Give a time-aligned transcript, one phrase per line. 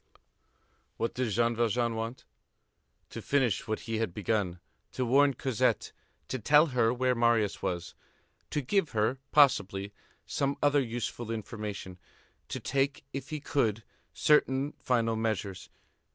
[0.97, 2.25] What did Jean Valjean want?
[3.11, 4.59] To finish what he had begun;
[4.93, 5.91] to warn Cosette,
[6.27, 7.93] to tell her where Marius was,
[8.49, 9.93] to give her, possibly,
[10.25, 11.99] some other useful information,
[12.49, 15.69] to take, if he could, certain final measures.